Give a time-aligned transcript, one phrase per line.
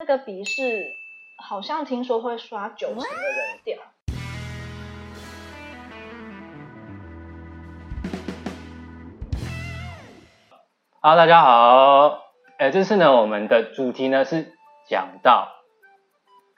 [0.00, 0.94] 那个笔试
[1.44, 3.78] 好像听说会刷九成的人掉。
[11.00, 12.30] Hello，大家好。
[12.58, 14.52] 哎，这次呢，我们的主题呢是
[14.88, 15.48] 讲到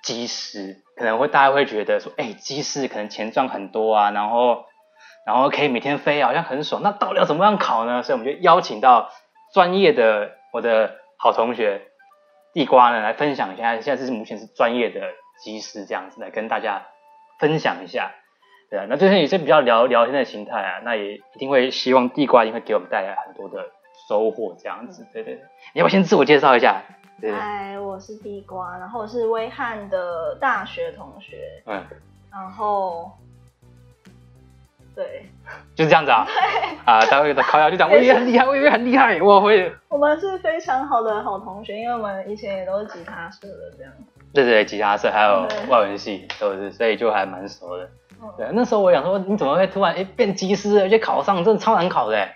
[0.02, 4.66] 机师，可能会大家会觉得说，哎，机师可能钱赚很多啊，然后
[5.25, 6.82] 然后可以每天飞，好像很爽。
[6.82, 8.02] 那到底要怎么样考呢？
[8.02, 9.11] 所以我们就邀请到
[9.54, 11.86] 专业的我的好同学。
[12.53, 15.00] 地瓜呢，来分享一下，现在是目前是专业的
[15.39, 16.86] 机师这样子，来跟大家
[17.39, 18.13] 分享一下，
[18.71, 23.71] 对啊，那最近有些比较聊聊天的心态啊，那也一定会希望地瓜一定会给我们带来很多的
[24.08, 25.44] 收获这样子，对对对，
[25.75, 26.82] 你要不要先自我介绍一下？
[27.21, 31.85] 对，嗨，我是地瓜，然后我是威汉的大学同学，嗯，
[32.33, 33.12] 然后。
[35.00, 35.25] 对，
[35.75, 36.27] 就是这样子啊。
[36.27, 39.72] 对啊，他会的考试就讲，我以为很厉害，我以为很厉害，我会。
[39.89, 43.91] 我们是非常好的好同学，因为我们以前也都是吉他社的这样。
[44.34, 47.89] 对对对，吉他社还有外文系都是，所以就还蛮熟的。
[48.36, 52.28] 对，那时候我想说，你怎么会突然哎变机师，而且考上，真的超难考的。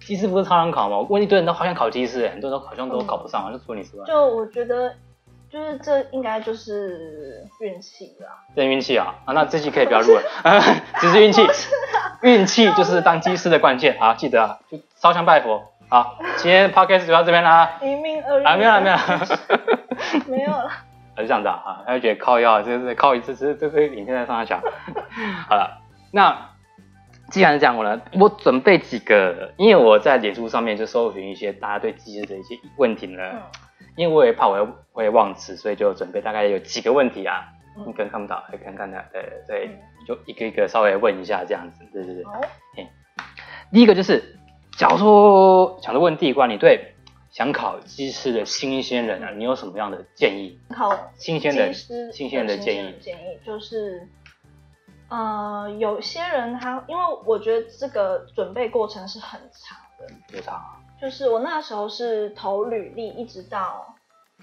[0.00, 0.98] 机师不是超难考吗？
[0.98, 4.04] 我问一堆人都好想考机师，很多人都好像都考不上，就除了你之外。
[4.06, 4.92] 就我觉得。
[5.50, 9.14] 就是这应该就是运气啦，真运气啊！
[9.24, 10.22] 啊，那这期可以不要录了，
[11.00, 11.46] 只是运气，
[12.22, 14.14] 运气就是当机师的关键啊！
[14.14, 15.72] 记得啊，就烧香拜佛。
[15.88, 17.78] 好，今天 podcast 就到这边啦。
[17.80, 19.28] 一命二运啊，没有了，没有了，
[20.26, 20.68] 没有了。
[21.14, 21.84] 还是这样子啊？
[21.86, 24.60] 他就觉得靠药，就是靠一次，这这个影片在上下讲。
[25.48, 25.80] 好了，
[26.10, 26.50] 那
[27.30, 33.22] 既然是这样，我呢，我准备几个，因为我在脸书上面就搜寻一些大家对机师的一些问题呢。
[33.32, 33.42] 嗯
[33.96, 37.48] 因为我也怕我会忘词，所以就准备大概有几个问题啊，
[37.86, 39.70] 你可能看不到，来看看到，对对，
[40.06, 42.24] 就一个一个稍微问一下这样子，对对对。
[42.24, 42.40] 好，
[43.72, 44.38] 第一个就是，
[44.76, 46.94] 假如说想着问地瓜，你对
[47.30, 50.58] 想考机师的新鲜人啊，你有什么样的建议？
[50.70, 54.08] 考新鲜人，新鲜人的建议，建议就是，
[55.08, 60.80] 呃，有些人他，因为我觉得这个准备过程是很长的，多长啊？
[60.98, 63.94] 就是我那时候是投履历，一直到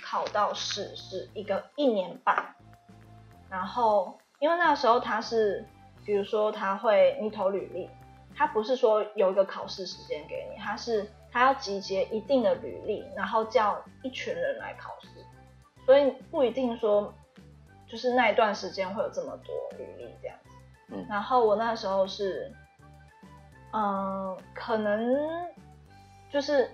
[0.03, 2.55] 考到试是一个一年半，
[3.49, 5.65] 然后因为那时候他是，
[6.05, 7.89] 比如说他会你投履历，
[8.35, 15.07] 他不是说有一个考试时间给你，他是他要集结一定的履历，然后叫一群人来考试，
[15.87, 17.11] 所以不一定说
[17.87, 20.49] 就是那一段时间会有这么多履历这样子。
[20.89, 22.53] 嗯，然后我那时候是，
[23.71, 25.51] 嗯，可能。
[26.33, 26.71] 就是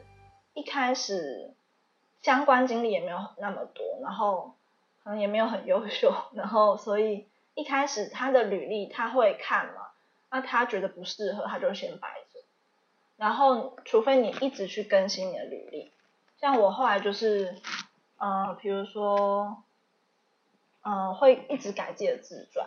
[0.53, 1.53] 一开始
[2.22, 4.56] 相关经历也没有那么多，然后
[5.03, 9.90] 可能也没有很优秀，然后所以一开始他的履历他会看嘛，
[10.30, 12.40] 那他觉得不适合，他就先摆着，
[13.18, 15.91] 然后除非你一直去更新你的履历，
[16.40, 17.53] 像我后来就是，
[18.18, 19.62] 呃，比如说，
[20.84, 22.66] 呃，会一直改自己的自传，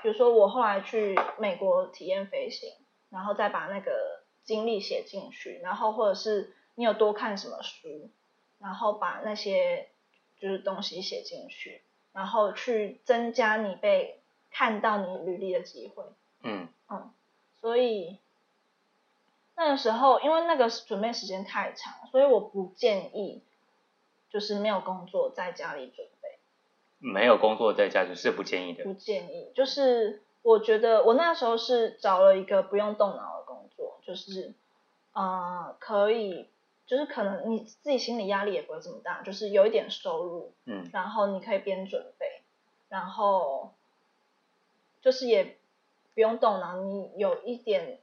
[0.00, 2.72] 比如说我后来去美国体验飞行，
[3.10, 4.19] 然后再把那个。
[4.50, 8.10] 经历写进去，然后或者是你有多看什么书，
[8.58, 9.90] 然后把那些
[10.40, 14.18] 就是东西写进去，然后去增加你被
[14.50, 16.02] 看到你履历的机会。
[16.42, 17.12] 嗯嗯，
[17.60, 18.18] 所以
[19.54, 23.44] 那个时候因为那个准备时间太长，所以我不建议
[24.30, 26.28] 就是没有工作在家里准备。
[26.98, 28.82] 没有工作在家里是不建议的。
[28.82, 33.39] 不建议，就是我觉得我那时候是找了一个不用动脑。
[34.10, 34.52] 就是，
[35.12, 36.48] 呃，可以，
[36.84, 42.42] 就是可能你自己心理压力也不会这么大，就是有一点收入，嗯，然后你可以边准备，
[42.88, 43.72] 然后
[45.00, 45.56] 就是也
[46.12, 48.00] 不用动脑，你有一点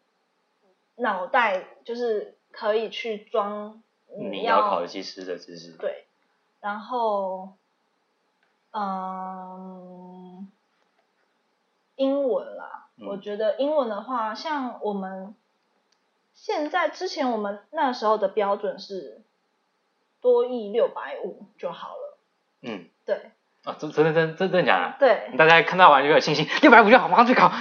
[0.95, 3.83] 脑袋，就是可以去装
[4.17, 6.05] 你要考机师的知识，对，
[6.61, 7.49] 然后，
[8.71, 10.49] 嗯，
[11.97, 15.35] 英文啦，嗯，我觉得英文的话，像我们。
[16.39, 19.21] 现在之前我们那时候的标准是
[20.21, 22.17] 多亿六百五就好了。
[22.61, 23.31] 嗯，对。
[23.63, 24.99] 啊，真真的真真真假的？
[24.99, 25.35] 对。
[25.35, 27.51] 大家看到完就有信心，六百五就好，马上去考。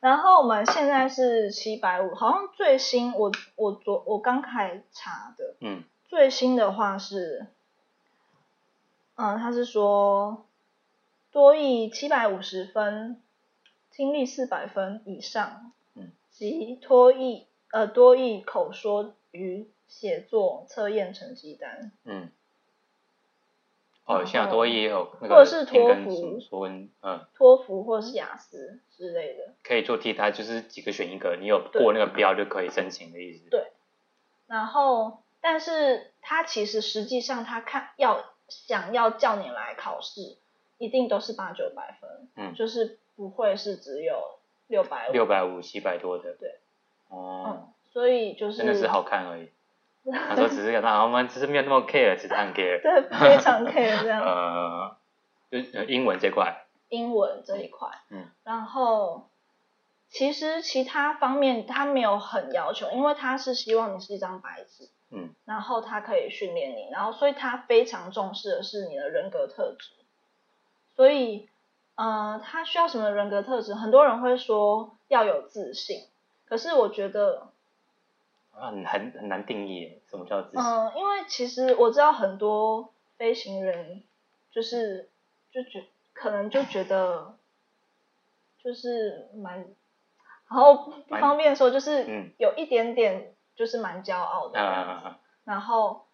[0.00, 7.48] 然后我们现在是七百五，好像最新我我昨我刚开查的，嗯，最新的话是，
[9.16, 10.46] 嗯，他是说
[11.32, 13.20] 多益七百五十分，
[13.90, 17.46] 听力四百分以上，嗯，及多益。
[17.76, 21.92] 呃，多益口说与写作测验成绩单。
[22.04, 22.30] 嗯。
[24.06, 25.34] 哦，现在多益也有那个。
[25.34, 26.66] 或者是托福。
[27.02, 27.26] 嗯。
[27.34, 29.52] 托福或者是雅思之类的。
[29.62, 33.50] 可以做替代，就是几个选一个，你有过那个标就可以申请的意思。
[33.50, 33.66] 对。
[34.46, 40.38] 然后，但是他其实实际上他看要想要叫你来考试，
[40.78, 44.38] 一定都是八九百分，嗯，就是不会是只有
[44.68, 46.60] 六百五、六百五、七百多的，对，
[47.08, 49.50] 哦，嗯，所以就是真的是好看而已。
[50.12, 54.22] 他说只是那我们只是没有那么 care，只是很 care， 对，非常 care 这样。
[54.24, 54.96] 呃，
[55.50, 56.62] 就英文这块。
[56.88, 59.28] 英文这一块，嗯，然后
[60.08, 69.90] 其实其他方面他没有很要求，因为他是希望你是一张白纸，嗯，然后他可以训练你，然后所以他非常重视的是你的人格特质，
[70.94, 71.48] 所以，
[71.96, 73.74] 呃，他需要什么人格特质？
[73.74, 76.04] 很多人会说要有自信，
[76.46, 77.48] 可是我觉得。
[78.58, 80.62] 很很很难定义，什么叫自信？
[80.62, 84.02] 嗯，因为其实我知道很多飞行人，
[84.50, 85.10] 就是
[85.50, 85.84] 就觉
[86.14, 87.36] 可能就觉得，
[88.64, 89.58] 就是蛮，
[90.48, 95.18] 然后不方便说，就是有一点点就是蛮骄傲的样子。
[95.44, 96.06] 然后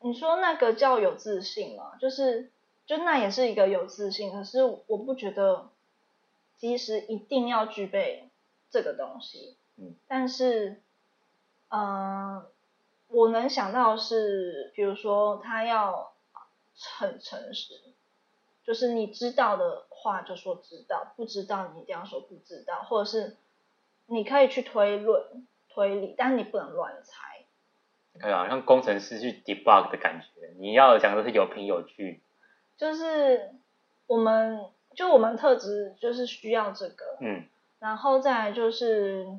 [0.00, 1.96] 你说那个叫有自信嘛？
[2.00, 2.50] 就是
[2.86, 5.68] 就那也是一个有自信，可是我不觉得
[6.56, 8.27] 其实一定要具备
[8.70, 9.56] 这个东西。
[9.76, 10.82] 嗯，但是。
[11.70, 12.50] 嗯、呃，
[13.08, 16.14] 我能想到的是，比如说他要
[16.98, 17.74] 很诚实，
[18.64, 23.36] 就是你知道的话就说知道，不知道你一定要说不知道，或者是
[24.06, 27.44] 你可以去推论推理，但是你不能乱猜。
[28.20, 32.22] 哎呀，像工程师去 debug 的感觉，你要讲的是有凭有据。
[32.78, 33.50] 就是
[34.06, 34.64] 我们
[34.94, 37.46] 就我们特质就是需要这个，嗯，
[37.78, 39.38] 然后再来就是，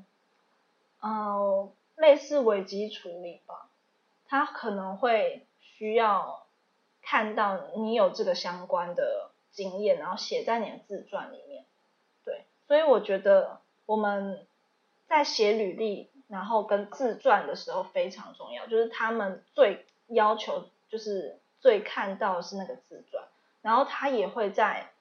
[1.00, 1.71] 呃。
[2.00, 3.68] 类似危机处理吧，
[4.25, 6.45] 他可能会需要
[7.01, 11.65] 看到你有这个相关的经验，然后写在你的自传里面。
[12.24, 14.47] 对，所以我觉得我们
[15.09, 23.25] 在写履历，然后跟自传的时候非常重要，就是他们最要求就是最看到是那个自传，
[23.62, 24.91] 然后他也会在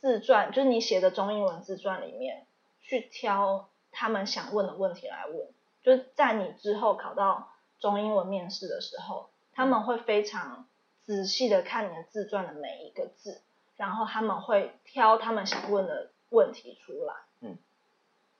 [0.00, 2.46] 自传，就是你写的中英文自传里面
[2.84, 5.48] 去挑他们想问的问题来问。
[5.82, 7.50] 就是在你之后考到
[7.80, 10.66] 中英文面试的时候，他们会非常
[11.02, 13.42] 仔细的看你的自传的每一个字，
[13.76, 17.14] 然后他们会挑他们想问的问题出来。
[17.40, 17.58] 嗯，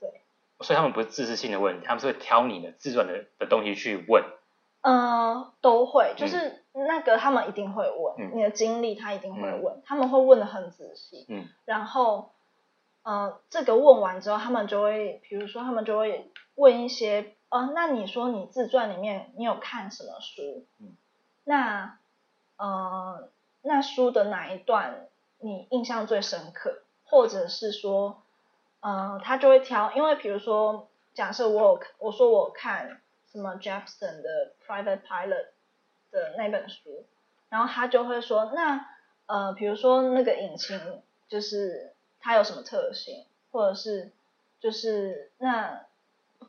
[0.01, 0.23] 对。
[0.61, 4.25] 所以他们不是自私性的问题，他们是会挑你的自传的的东西去问。
[4.81, 11.25] 嗯，都会，就是那个他们一定会问、嗯、你的经历，他一定会问，嗯、他们会问的很仔细。
[11.29, 12.33] 嗯，然后，
[13.05, 16.31] 呃，这个问完之后，他们就会，比如说，他们就会。
[16.57, 20.65] 问一些，呃，那你说你自传里面你有看什么书？
[20.79, 20.97] 嗯，
[21.43, 21.99] 那，
[22.57, 23.29] 呃，
[23.63, 25.09] 那书的哪一段
[25.41, 26.83] 你印象最深刻？
[27.07, 28.23] 或者是说，
[28.79, 33.01] 呃，他就会挑，因为比如说，假设我有，我说我看
[33.33, 35.47] 什么 Jeppesen 的 Private Pilot
[36.13, 37.05] 的那本书，
[37.49, 38.87] 然后他就会说，那，
[39.27, 41.94] 呃，比如说那个引擎就是
[42.25, 44.11] 它有什么特性，或者是
[44.59, 45.85] 就是那。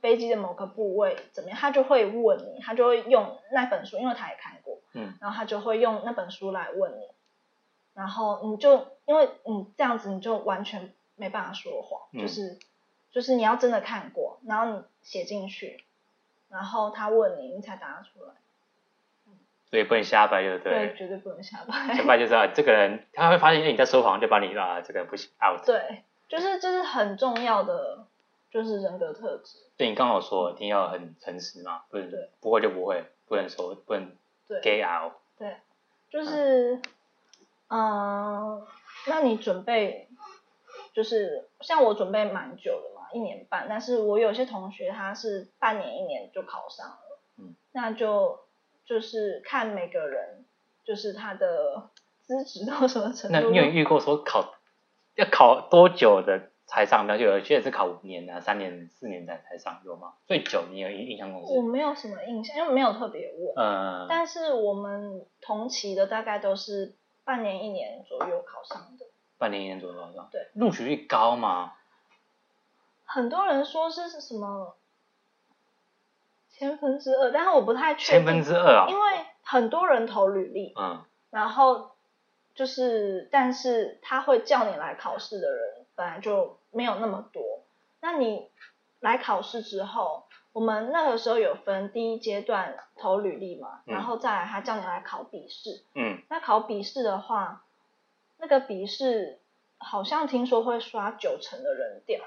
[0.02, 1.58] 飞机的某个部位怎么样？
[1.58, 7.08] 他就会问你，他就会用那本书，因为他也看过，嗯，然后他就会用那本书来问你，
[7.94, 12.60] 然后你就因为你这样子，你就完全没办法说谎，嗯、就是
[13.12, 15.84] 就是你要真的看过，然后你写进去，
[16.50, 18.34] 然后他问你，你才答得出来，
[19.76, 20.74] 所以不能瞎掰，对不对？
[20.74, 25.66] 对，绝对不能瞎掰，瞎掰就是啊，这个人他会发现你在说谎，就把你啊，这个人不行 out。
[25.66, 28.06] 对，就是这是很重要的。
[28.52, 29.58] 就是人格特质。
[29.76, 34.10] 对，你刚好说一定要很诚实嘛，不能不会就不会，不能说不能
[34.64, 35.12] gay out。
[35.38, 35.58] 对，
[36.10, 36.76] 就是，
[37.68, 38.68] 嗯、呃，
[39.08, 40.08] 那你准备，
[40.94, 48.40] 就是像我准备蛮久的嘛，一年半，但是我有些同学他是半年一年就考上了，嗯，那就
[48.86, 50.46] 就是看每个人，
[50.84, 51.90] 就是他的
[52.22, 53.34] 资质到什么程度。
[53.34, 54.56] 那你有遇过说考
[55.16, 56.52] 要考多久的？
[56.68, 60.16] 才上，那就有些是考五年啊、三年、四年才才上，有吗？
[60.26, 61.44] 最久你有印印象中？
[61.44, 63.54] 我没有什么印象，因为没有特别问。
[63.56, 64.08] 嗯。
[64.10, 69.06] 但是我们同期的大概都是半年、一年左右考上的。
[69.38, 70.28] 半年、一年左右考上。
[70.32, 70.48] 对。
[70.56, 71.74] 录取率高吗？
[73.04, 74.76] 很多人说是是什么
[76.58, 78.26] 千分之二，但是我不太确定。
[78.26, 78.88] 千分之二啊。
[78.90, 80.74] 因为很多人投履历。
[80.76, 81.04] 嗯。
[81.30, 81.92] 然后
[82.54, 85.86] 就是，但是他会叫你来考试的人。
[85.96, 87.42] 本来就没有那么多，
[88.02, 88.50] 那你
[89.00, 95.84] 来考试之后，我们那个时候有分第一阶段投履历嘛，嗯、然后再来他叫你来考笔试。
[95.94, 96.22] 嗯。
[96.30, 97.64] 那考笔试的话，
[98.38, 99.40] 那个笔试
[99.78, 102.20] 好像听说会刷九成的人掉。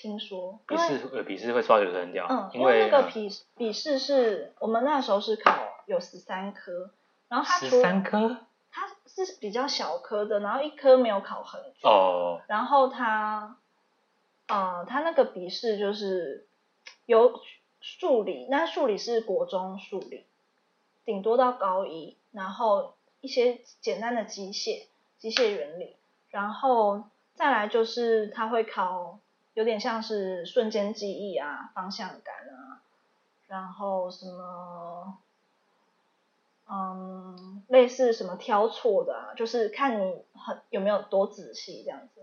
[0.00, 0.60] 听说。
[0.66, 2.26] 笔试呃，笔试会刷九成人掉。
[2.28, 5.52] 嗯，因为，那个笔笔试是我们那时候是考
[5.86, 6.90] 有十三科，
[7.28, 8.38] 然后它十三科，
[8.70, 11.88] 它是比较小科的，然后一科没有考很久。
[11.88, 12.40] 哦。
[12.46, 13.56] 然后它，
[14.46, 16.46] 呃，它那个笔试就是
[17.06, 17.40] 有
[17.80, 20.24] 数理，那数理是国中数理，
[21.04, 24.86] 顶多到高一，然后一些简单的机械、
[25.18, 25.96] 机械原理，
[26.30, 27.02] 然后
[27.34, 29.18] 再来就是它会考
[29.58, 32.78] 有点像是瞬间记忆啊、方向感啊，
[33.48, 35.18] 然后什么。
[36.70, 42.20] 嗯，类似什么挑错的啊，就是看你很有没有多仔细这样子，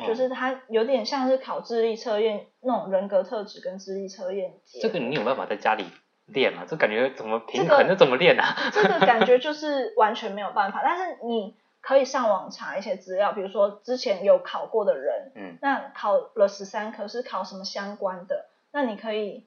[0.00, 4.54] 哦、就是它有点像是考智力测验那种人格特质跟智力测验。
[4.80, 5.84] 这个你有办法在家里
[6.26, 6.64] 练吗？
[6.66, 7.88] 这感觉怎么平衡？
[7.88, 8.70] 这怎么练啊？
[8.72, 19.46] 这个感觉 就是完全没有办法，但是你可以上网查一些资料，比如说之前有考过的人，嗯，那考了十三科是考什么相关的，那你可以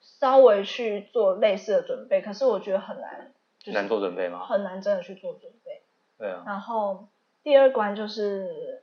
[0.00, 3.32] 稍微去做类似的准备，可是我觉得很难。
[3.66, 4.44] 难做准备吗？
[4.46, 5.82] 很难真的去做准备。
[6.18, 6.42] 对啊。
[6.46, 7.08] 然后
[7.42, 8.82] 第二关就是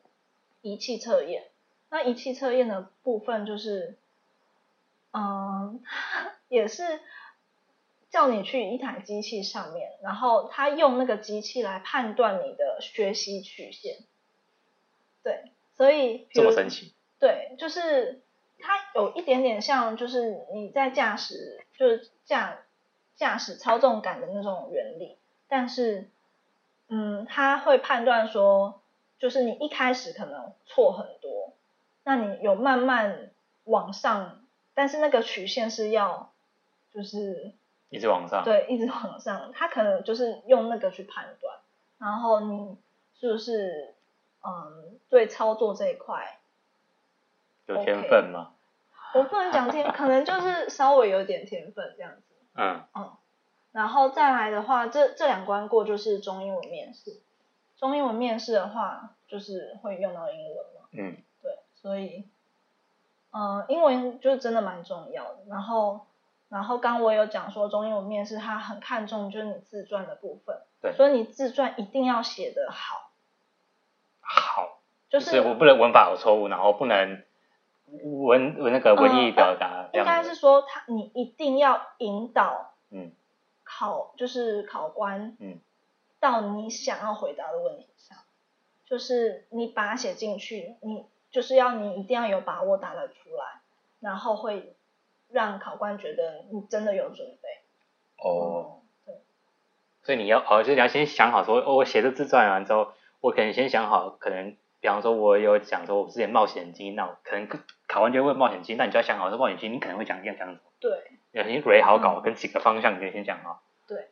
[0.61, 1.43] 仪器测验。
[1.89, 3.97] 那仪器测验的部分就是，
[5.11, 5.81] 嗯，
[6.47, 6.83] 也是
[8.09, 13.97] 叫你去一台机器上面，然后他用那个机器来判断你的学习曲线。
[15.23, 16.93] 对，所以这么神奇。
[17.19, 18.21] 对，就是
[18.59, 22.59] 它有一点点像，就是你在驾驶，就是驾。
[23.15, 25.17] 驾驶操纵感的那种原理，
[25.49, 26.09] 但是，
[26.87, 28.81] 嗯，他会判断说，
[29.19, 31.51] 就是你一开始可能错很多，
[32.05, 33.31] 那你有慢慢
[33.65, 36.31] 往上，但是那个曲线是要，
[36.93, 37.51] 就是
[37.89, 41.57] 一直往上，对，一直往上，他可能就是用那个去判断，
[41.97, 42.77] 然后你
[43.19, 43.93] 是不是，
[44.45, 46.39] 嗯，对操作这一块
[47.65, 48.51] 有天分吗
[49.11, 49.19] ？Okay.
[49.19, 52.21] 我不能讲天，可能就是稍微有点天分这样子。
[52.53, 53.11] 嗯嗯，
[53.71, 57.19] 然后再来的话，这这两关过就是中英文面试。
[57.77, 60.87] 中英文面试的话，就是会用到英文嘛。
[60.91, 62.27] 嗯，对，所以，
[63.31, 65.39] 嗯、呃，英文就是真的蛮重要的。
[65.47, 66.05] 然后，
[66.49, 70.61] 然后刚我有讲说，中英文面试他很看重就是你自传的部分。
[70.81, 70.91] 对。
[70.93, 73.11] 所以你自传一定要写的好。
[74.19, 74.79] 好。
[75.09, 77.23] 就是，就是我不能文法有错误，然后不能。
[77.91, 83.11] 文文那个文艺表达，应该是说他你一定要引导，嗯，
[83.63, 85.59] 考就是考官，嗯，
[86.19, 88.15] 到你想要回答的问题上，
[88.85, 93.61] 就是你把它写进去，你就是要你一定要有把握答得出来，
[93.99, 94.75] 然后会
[95.31, 97.49] 让考官觉得你真的有准备。
[98.23, 99.15] 哦，对，
[100.03, 104.57] 所以你要哦，就是你要先想好说，哦，我写的自传完之后，我可能先想好可能。
[104.81, 107.49] 比方说，我有讲说，我之前冒险经，那我可能
[107.85, 110.59] 考官就会问冒险经，那你就要想好，说冒险经，你可能会讲这样讲什么？
[110.79, 113.61] 对，要先蕊好稿，跟几个方向，你可以先讲好。
[113.85, 114.07] 对。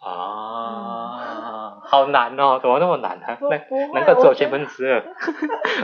[0.00, 1.21] 啊，
[1.92, 3.36] 好难哦，怎么那么难呢？
[3.38, 3.58] 不会，
[3.92, 5.02] 难怪只有千分之二，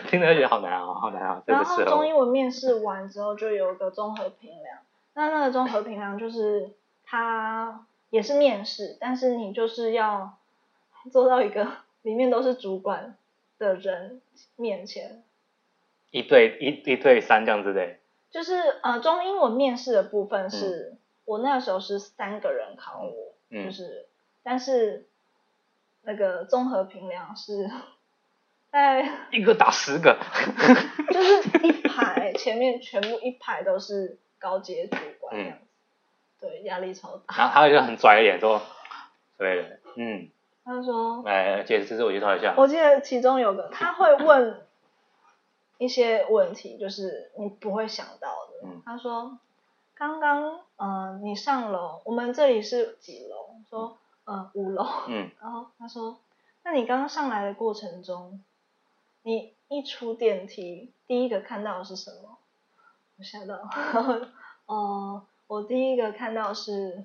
[0.09, 1.83] 听着就觉得 好难啊，好难啊，真的是。
[1.83, 4.79] 然后中英文面试完之后，就有一个综合评量，
[5.13, 6.71] 那那个综合评量就是
[7.05, 10.39] 它也是面试，但是你就是要
[11.13, 11.69] 做到一个。
[12.03, 13.17] 里面都是主管
[13.59, 14.23] 的人
[14.57, 15.23] 面前，
[16.13, 17.97] 一对一一对三这样子的。
[18.31, 24.07] 就是呃，中英文面试的部分是、嗯、我那时候是三个人考我，嗯、就是
[24.45, 25.08] 但是
[26.03, 27.71] 那个综合评量是
[28.71, 30.19] 在一个打十个，
[31.13, 35.69] 就是一排前面全部一排都是高阶主管这样子，嗯、
[36.41, 37.37] 对，压力超大。
[37.37, 38.61] 然后他就很拽一点说，
[39.37, 40.31] 对，嗯。
[40.71, 42.55] 他说：“来，解释我介绍一下。
[42.59, 44.61] 我记得其中有个，他会问
[45.79, 48.69] 一些问题，就是你不会想到的。
[48.69, 49.39] 嗯、他说：
[49.95, 53.55] 刚刚，嗯、呃，你上楼，我们这里是几楼？
[53.71, 53.98] 说，嗯、
[54.29, 54.87] 呃，五楼。
[55.09, 55.31] 嗯。
[55.41, 56.21] 然后他说：
[56.63, 58.43] 那你刚刚上来的过程中，
[59.23, 62.39] 你一出电梯，第一个看到的是什么？
[63.19, 63.57] 我吓到。
[63.57, 64.13] 然后，
[64.67, 67.05] 哦、呃，我第一个看到是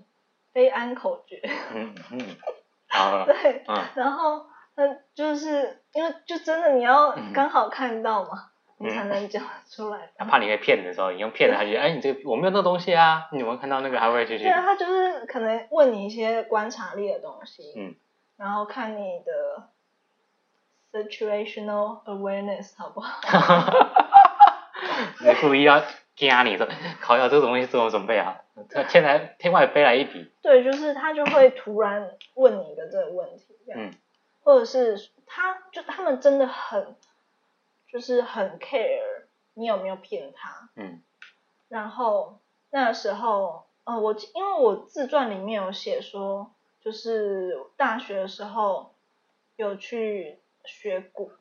[0.51, 1.41] 非安口诀。
[1.73, 2.19] 嗯嗯。
[2.19, 2.35] 嗯”
[2.93, 4.83] 啊， 对，嗯，然后他
[5.15, 10.09] 就是因为就真的你要刚好看到嘛，嗯、你才能讲出来。
[10.17, 13.99] 他 怕你被骗的时候，你用骗的，他觉得哎，你这个我没有那个东西啊，你有没有看到那个？
[13.99, 14.43] 还会继续。
[14.43, 17.95] 对啊，他就是可能问你一些观察力的东西，嗯，
[18.37, 19.69] 然后看你的
[20.91, 23.13] situational awareness 好不好？
[25.21, 25.81] 你故意要
[26.15, 26.67] 惊你说，
[26.99, 28.41] 考要这个东西怎么准备啊？
[28.89, 30.31] 天来天外飞来一笔。
[30.43, 33.91] 对，就是他就会突然问你一个这个问题，这样，嗯，
[34.43, 36.95] 或者是他就他们真的很，
[37.93, 41.03] 就是很 care 你有没有骗他，嗯，
[41.67, 42.39] 然后
[42.71, 48.95] 那时候，呃，我因为我自传里面有写说，就是大学的时候
[49.57, 51.31] 有去学鼓。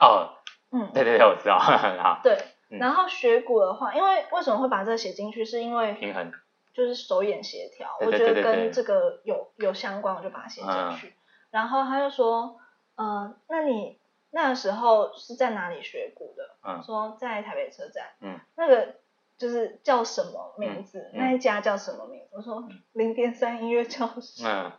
[0.00, 0.34] 哦，
[0.72, 1.60] 嗯，对对对，我知道。
[1.60, 2.20] 好。
[2.24, 2.36] 对，
[2.68, 6.32] 然后学鼓的话，因为为什么会把这个写进去，是因为平衡，
[6.74, 11.14] 就是手眼协调，我觉得跟这个有有相关，我就把它写进去。
[11.52, 12.58] 然后他就说，
[12.96, 14.00] 嗯，那你
[14.34, 16.56] 那个时候是在哪里学鼓的？
[16.64, 18.06] 嗯，说在台北车站。
[18.20, 18.94] 嗯，那个
[19.36, 21.10] 就是叫什么名字？
[21.12, 22.28] 那一家叫什么名字？
[22.32, 24.42] 我说零点三音乐教室。
[24.46, 24.72] 嗯，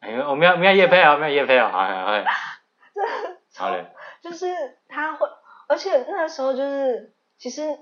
[0.00, 2.24] 哎，我们要我们要业配啊，我们要业配啊，好好好。
[3.68, 3.86] 好嘞。
[4.22, 5.26] 就是他会，
[5.66, 7.76] 而且那个时候就是，其实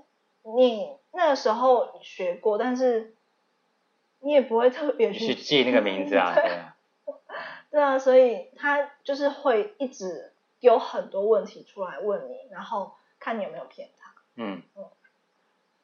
[0.56, 3.14] 你那个时候学过，但是
[4.20, 6.32] 你也不会特别去，去记那个名字啊。
[6.32, 6.76] 啊，
[7.70, 14.14] 对啊，所以他就是会一直有很多问题出来问你，然后看你有没有骗他。
[14.36, 14.84] 嗯嗯，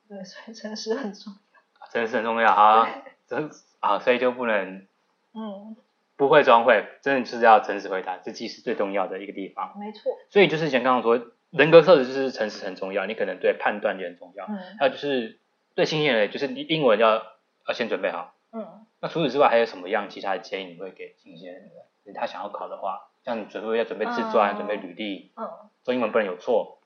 [0.09, 1.87] 对，所以诚实很重要。
[1.91, 2.89] 诚实很重要啊，
[3.27, 4.87] 真啊，所以就不能
[5.35, 5.77] 嗯。
[6.19, 9.79] 不会装会，真的就是要诚实回答，这其实最重要的一个地方。
[9.79, 10.17] 没错。
[10.31, 14.47] 所以就是像刚刚说，人格特质就是诚实很重要，你可能对判断也很重要。
[14.47, 14.59] 嗯。
[14.79, 15.39] 还有就是
[15.75, 17.23] 对新鲜人，就是你英文要
[17.69, 18.33] 要先准备好。
[18.53, 18.87] 嗯。
[19.01, 22.15] 那除此之外，还有什么样其他的建议你会给新鲜人？
[22.15, 25.33] 他想要考的话，像你准备要准备自传，嗯、准备履历。
[25.37, 25.51] 嗯。
[25.85, 26.79] 说英文不能有错。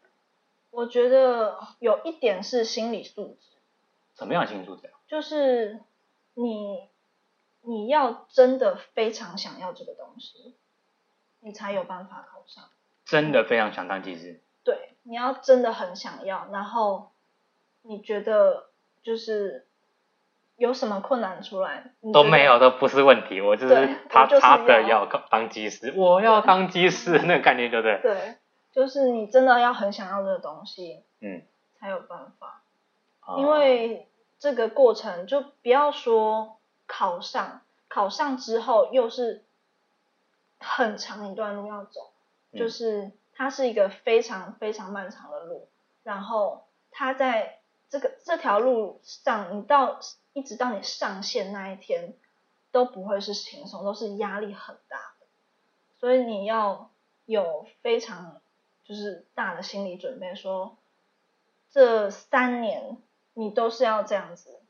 [0.73, 3.47] 我觉得有一点是心理素质。
[4.17, 4.91] 什么样的心理素质？
[5.07, 5.79] 就是
[6.35, 6.89] 你。
[7.63, 10.55] 你要真的非常想要这个东西，
[11.41, 12.71] 你才有办法考上。
[13.05, 14.41] 真的非常想当技师？
[14.65, 17.11] 对，你要真的很想要，然后
[17.83, 18.71] 你觉得
[19.03, 19.67] 就是
[20.61, 23.41] 有什么困难出来都没有，都不是问题。
[23.41, 23.75] 我就是
[24.09, 28.01] 他他的要当技师，我要当技师，那个概念对不对？
[28.03, 28.37] 对，
[28.71, 31.43] 就是你真的要很想要这个东西，嗯，
[31.79, 32.63] 才有办法。
[33.39, 36.57] 因为这个过程就不要说。
[36.93, 39.45] 考上，考上之后又是
[40.59, 42.11] 很长一段路要走，
[42.51, 45.69] 嗯、就是它是一个非常非常漫长的路，
[46.03, 50.01] 然后它在这个这条路上，你到
[50.33, 52.15] 一直到你上线那一天
[52.73, 55.27] 都不会是轻松，都是压力很大的，
[55.99, 56.91] 所以你要
[57.27, 58.41] 有非常
[58.85, 60.77] 就是大的心理准备说，说
[61.71, 62.97] 这三年
[63.35, 64.61] 你都是要这样子。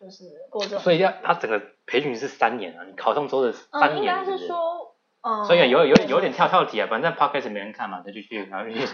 [0.00, 8.86] 就是过这种，所以要他整个培训是三年啊，你考上之后的三年，嗯，应该是说，嗯，所以有有有点跳跳题啊，反正 podcast 没人看嘛，再继续，然后继续，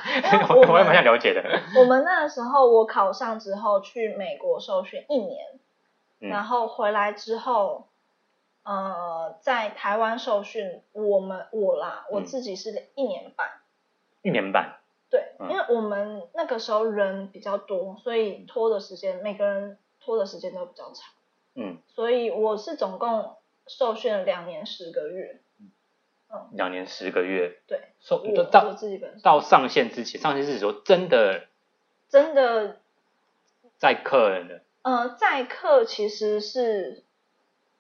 [0.48, 1.42] 我我也蛮想了解的。
[1.79, 5.61] 我们那时候我考上之后去美国受训一年，
[6.24, 7.88] 嗯，然后回来之后，
[8.62, 13.48] 呃，在台湾受训，我们我啦，我自己是一年半，
[14.22, 14.78] 嗯，一年半，
[15.10, 19.78] 对，因为我们那个时候人比较多，所以拖的时间每个人。
[20.06, 21.14] 拖的时间都比较长，
[21.54, 25.40] 嗯，所以我是总共受训了两年十个月，
[26.30, 31.46] 嗯，两年十个月，对，受到我自己本到上线之前，上线是说真的，
[32.10, 32.80] 真的
[33.78, 37.03] 在客人的，呃，载客其实是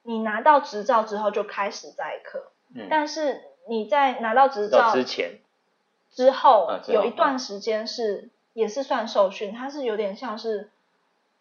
[0.02, 5.38] 你拿到执照之后就开始载客，嗯，但是你在拿到执照之前
[6.10, 10.70] 之后有一段时间是也是算受训，它是有点像是。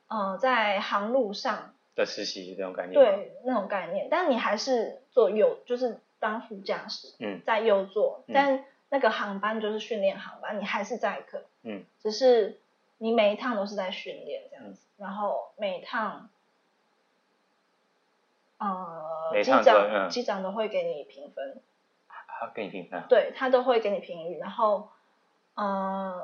[0.10, 12.60] 呃，在航路上的实习这种概念，对那种概念，但你还是做有，就是当副驾驶，嗯，在右座，嗯、但那个航班就是训练航班，你还是载客，嗯，只是
[13.04, 16.30] 你每一趟都是在训练这样子，嗯、然后每一趟，
[18.60, 19.62] 呃，机长
[20.10, 21.62] 机、嗯、长都会给你评分，
[22.08, 24.90] 他给你评分，对他都会给你评语，然后，
[25.56, 26.24] 呃，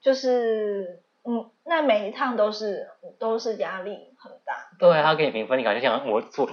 [0.00, 1.02] 就是。
[1.24, 4.70] 嗯，那每一趟都是都是压力很大。
[4.78, 6.48] 对，他给你评分，你感觉像我做，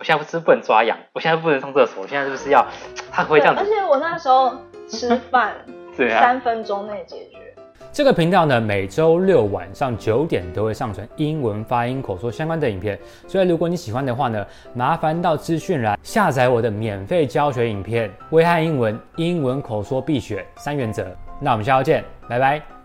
[0.00, 2.66] 我现在不是不能抓痒，我现在不能上厕所，我现在是不是要？
[3.12, 3.60] 他会这样子。
[3.60, 4.56] 而且我那时候
[4.88, 5.64] 吃饭，
[5.96, 7.45] 对三分钟内解决。
[7.96, 21.04] 这个频道呢，每周六晚上九点都会上传英文发音口说相关的影片，所以如果你喜欢的话呢，麻烦到资讯栏下载我的免费教学影片《危害英文英文口说必选三原则》。
[21.40, 22.75] 那我们下周见，拜拜。